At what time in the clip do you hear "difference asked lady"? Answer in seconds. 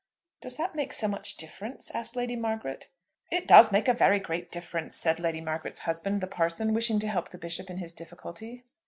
1.37-2.35